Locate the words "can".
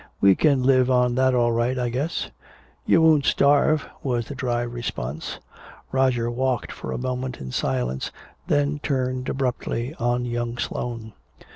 0.35-0.63